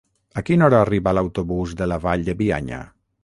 [0.41, 2.81] A quina hora arriba l'autobús de la Vall de Bianya?